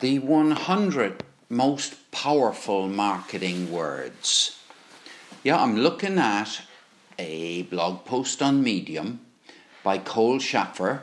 [0.00, 4.58] the 100 most powerful marketing words.
[5.44, 6.62] Yeah, I'm looking at
[7.16, 9.20] a blog post on Medium
[9.84, 11.02] by Cole Schafer.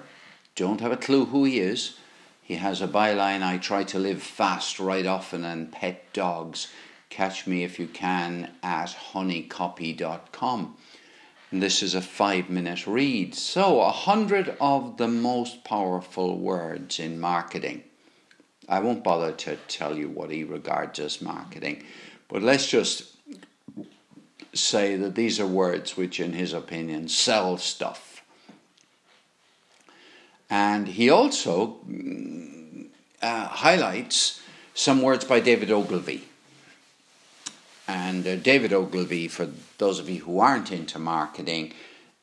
[0.56, 1.96] Don't have a clue who he is.
[2.42, 6.68] He has a byline I try to live fast write often and pet dogs.
[7.10, 10.76] Catch me if you can at honeycopy.com.
[11.50, 13.36] And this is a five minute read.
[13.36, 17.84] So, a hundred of the most powerful words in marketing.
[18.70, 21.84] I won't bother to tell you what he regards as marketing,
[22.28, 23.18] but let's just
[24.54, 28.24] say that these are words which, in his opinion, sell stuff.
[30.50, 32.88] And he also mm,
[33.22, 34.42] uh, highlights
[34.74, 36.24] some words by David Ogilvy.
[37.88, 41.74] And uh, David Ogilvy, for those of you who aren't into marketing,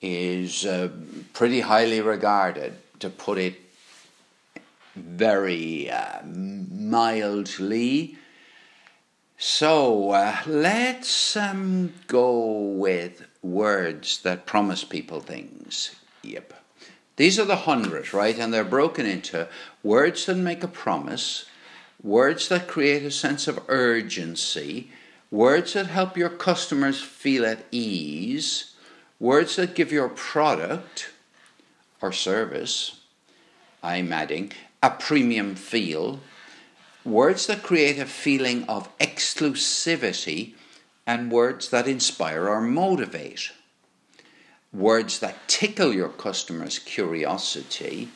[0.01, 0.91] is uh,
[1.33, 3.55] pretty highly regarded, to put it
[4.98, 8.16] very uh, mildly.
[9.36, 15.95] So uh, let's um, go with words that promise people things.
[16.23, 16.55] Yep.
[17.17, 18.39] These are the hundred, right?
[18.39, 19.48] And they're broken into
[19.83, 21.47] words that make a promise,
[22.03, 24.91] words that create a sense of urgency,
[25.30, 28.75] words that help your customers feel at ease,
[29.20, 31.11] words that give your product
[32.01, 33.01] or service,
[33.83, 36.21] I'm adding, a premium feel,
[37.05, 40.55] words that create a feeling of exclusivity,
[41.07, 43.51] and words that inspire or motivate.
[44.73, 48.09] Words that tickle your customer's curiosity,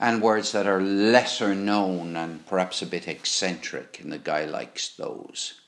[0.00, 4.88] and words that are lesser known and perhaps a bit eccentric, and the guy likes
[4.96, 5.60] those.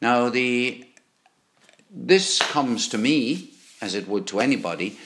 [0.00, 0.86] Now, the
[1.90, 4.98] this comes to me, as it would to anybody,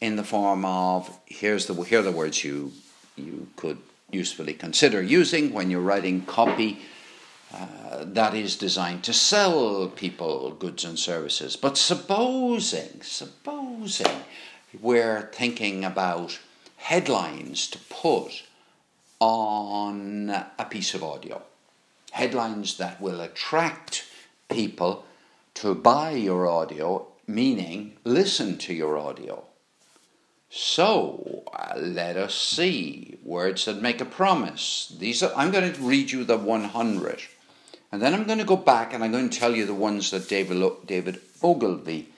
[0.00, 2.72] in the form of here's the here are the words you
[3.20, 3.78] you could
[4.10, 6.80] usefully consider using when you're writing copy
[7.52, 11.56] uh, that is designed to sell people goods and services.
[11.56, 14.22] But supposing, supposing
[14.80, 16.38] we're thinking about
[16.76, 18.44] headlines to put
[19.18, 21.42] on a piece of audio,
[22.12, 24.04] headlines that will attract
[24.48, 25.04] people
[25.54, 29.44] to buy your audio, meaning listen to your audio.
[30.50, 34.92] So uh, let us see words that make a promise.
[34.98, 37.22] These are, I'm going to read you the 100,
[37.92, 40.10] and then I'm going to go back and I'm going to tell you the ones
[40.10, 42.08] that David David Ogilvy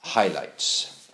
[0.00, 1.10] highlights.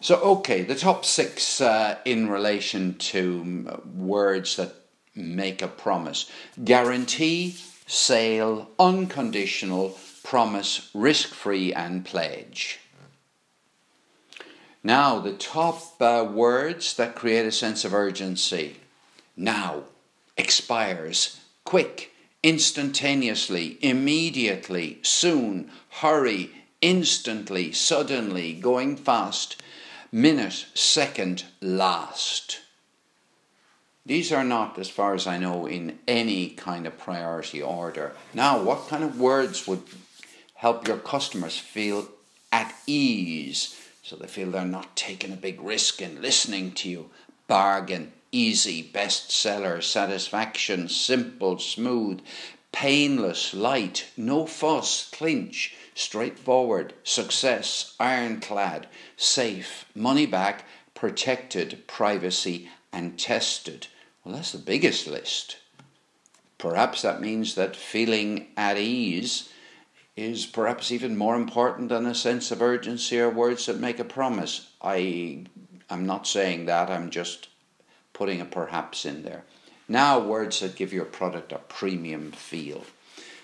[0.00, 4.74] So, okay, the top six uh, in relation to um, words that
[5.14, 6.28] make a promise:
[6.64, 12.80] guarantee, sale, unconditional, promise, risk-free, and pledge.
[14.86, 18.76] Now, the top uh, words that create a sense of urgency.
[19.36, 19.82] Now,
[20.36, 22.12] expires, quick,
[22.44, 29.60] instantaneously, immediately, soon, hurry, instantly, suddenly, going fast,
[30.12, 32.60] minute, second, last.
[34.06, 38.12] These are not, as far as I know, in any kind of priority order.
[38.32, 39.82] Now, what kind of words would
[40.54, 42.06] help your customers feel
[42.52, 43.82] at ease?
[44.06, 47.10] So they feel they're not taking a big risk in listening to you.
[47.48, 52.20] Bargain, easy, bestseller, satisfaction, simple, smooth,
[52.70, 58.86] painless, light, no fuss, clinch, straightforward, success, ironclad,
[59.16, 63.88] safe, money back, protected, privacy, and tested.
[64.22, 65.56] Well, that's the biggest list.
[66.58, 69.48] Perhaps that means that feeling at ease
[70.16, 74.04] is perhaps even more important than a sense of urgency or words that make a
[74.04, 74.70] promise.
[74.80, 75.44] I
[75.90, 77.48] am not saying that, I'm just
[78.14, 79.44] putting a perhaps in there.
[79.88, 82.84] Now, words that give your product a premium feel.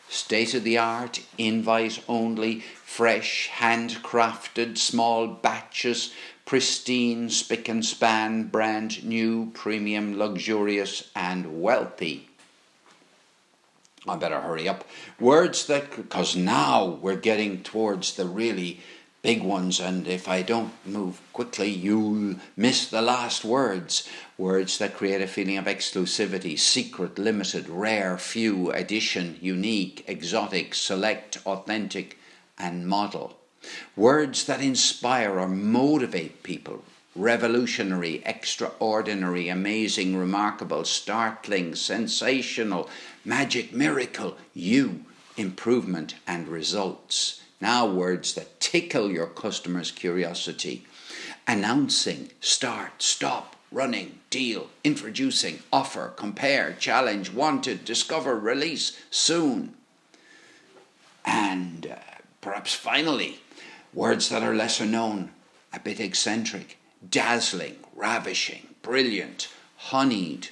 [0.08, 6.12] State of the art, invite only, fresh, handcrafted, small batches,
[6.44, 12.28] pristine, spick and span, brand new, premium, luxurious, and wealthy.
[14.06, 14.84] I better hurry up.
[15.20, 18.80] Words that, because now we're getting towards the really
[19.22, 24.08] big ones, and if I don't move quickly, you'll miss the last words.
[24.36, 31.38] Words that create a feeling of exclusivity, secret, limited, rare, few, edition, unique, exotic, select,
[31.46, 32.18] authentic,
[32.58, 33.38] and model.
[33.94, 36.82] Words that inspire or motivate people.
[37.14, 42.88] Revolutionary, extraordinary, amazing, remarkable, startling, sensational,
[43.24, 45.04] magic, miracle, you,
[45.36, 47.42] improvement, and results.
[47.60, 50.86] Now, words that tickle your customer's curiosity.
[51.46, 59.74] Announcing, start, stop, running, deal, introducing, offer, compare, challenge, wanted, discover, release, soon.
[61.24, 61.96] And uh,
[62.40, 63.40] perhaps finally,
[63.92, 65.30] words that are lesser known,
[65.72, 70.48] a bit eccentric, dazzling, ravishing, brilliant, honeyed.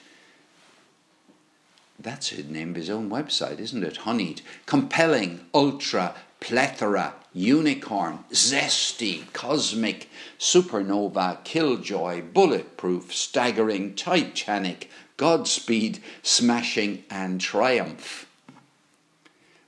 [1.98, 3.98] That's the name of his own website, isn't it?
[3.98, 10.08] Honeyed, compelling, ultra, plethora, unicorn, zesty, cosmic,
[10.38, 14.88] supernova, killjoy, bulletproof, staggering, titanic,
[15.20, 18.26] Godspeed, smashing, and triumph.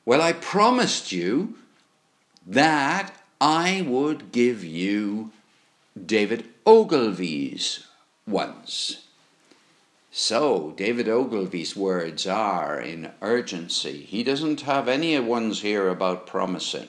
[0.06, 1.56] Well, I promised you
[2.46, 5.30] that I would give you
[5.94, 7.86] David Ogilvy's
[8.26, 9.04] ones.
[10.10, 14.02] So, David Ogilvy's words are in urgency.
[14.02, 16.88] He doesn't have any ones here about promising.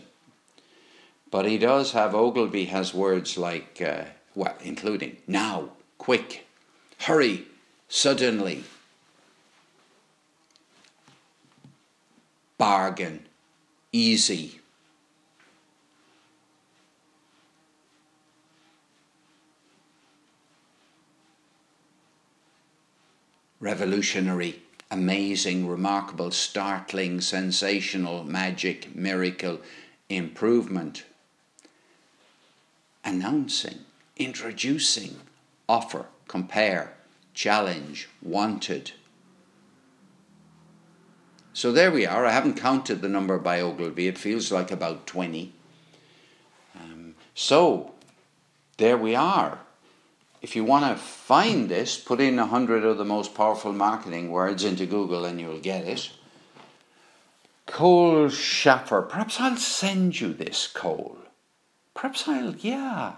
[1.31, 4.03] But he does have, Ogilvy has words like, uh,
[4.35, 6.45] well, including now, quick,
[7.00, 7.45] hurry,
[7.88, 8.63] suddenly,
[12.57, 13.25] bargain,
[13.91, 14.59] easy.
[23.63, 24.62] Revolutionary,
[24.92, 29.62] amazing, remarkable, startling, sensational, magic, miracle,
[30.10, 31.06] improvement.
[33.06, 33.80] Announcing,
[34.18, 35.15] introducing,
[35.69, 36.94] offer, compare,
[37.33, 38.92] challenge, wanted.
[41.54, 42.25] So there we are.
[42.25, 44.07] I haven't counted the number by Ogilvy.
[44.10, 45.54] It feels like about 20.
[46.75, 47.94] Um, so
[48.77, 49.60] there we are
[50.43, 54.29] if you want to find this, put in a hundred of the most powerful marketing
[54.29, 56.11] words into Google and you'll get it.
[57.65, 59.07] Cole Schafer.
[59.07, 61.17] Perhaps I'll send you this, Cole.
[61.95, 63.13] Perhaps I'll, yeah.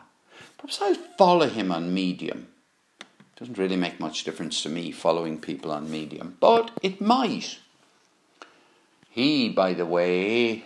[0.60, 2.48] Perhaps I'll follow him on Medium.
[3.38, 7.58] Doesn't really make much difference to me following people on Medium, but it might.
[9.10, 10.66] He, by the way,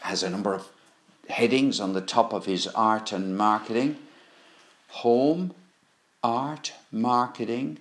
[0.00, 0.68] has a number of
[1.30, 3.96] headings on the top of his art and marketing
[4.88, 5.54] home,
[6.22, 7.78] art, marketing,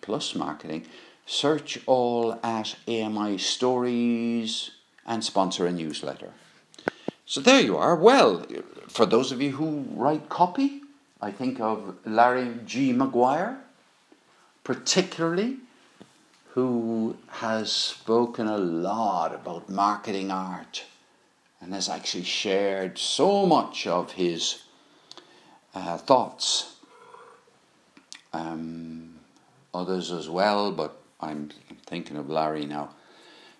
[0.00, 0.86] plus marketing,
[1.26, 4.70] search all at AMI Stories
[5.06, 6.30] and sponsor a newsletter.
[7.26, 7.94] So there you are.
[7.96, 8.46] Well,
[8.88, 10.80] for those of you who write copy,
[11.20, 12.92] I think of Larry G.
[12.92, 13.58] Maguire,
[14.64, 15.58] particularly,
[16.54, 20.84] who has spoken a lot about marketing art
[21.60, 24.62] and has actually shared so much of his
[25.74, 26.74] uh, thoughts.
[28.32, 29.14] Um,
[29.74, 31.50] others as well, but I'm
[31.86, 32.90] thinking of Larry now.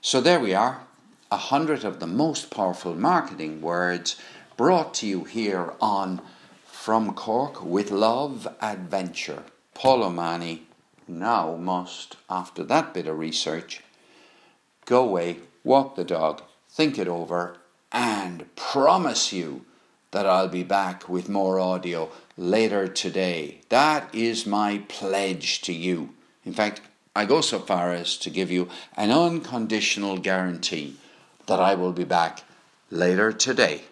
[0.00, 0.82] So there we are,
[1.30, 4.16] a hundred of the most powerful marketing words
[4.56, 6.20] brought to you here on
[6.66, 9.44] From Cork with Love Adventure.
[9.74, 10.62] Paul O'Mahony
[11.06, 13.82] now must, after that bit of research,
[14.86, 17.56] go away, walk the dog, think it over,
[17.92, 19.64] and promise you
[20.10, 23.60] that I'll be back with more audio later today.
[23.68, 26.10] That is my pledge to you.
[26.44, 26.80] In fact,
[27.14, 30.96] I go so far as to give you an unconditional guarantee
[31.46, 32.42] that I will be back
[32.90, 33.82] later today.